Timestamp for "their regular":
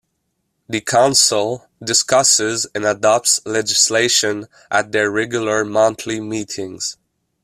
4.91-5.63